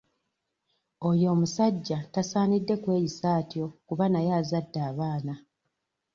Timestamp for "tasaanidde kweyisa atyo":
2.13-3.65